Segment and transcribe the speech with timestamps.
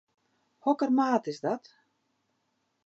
[0.63, 1.63] Hokker maat is dat?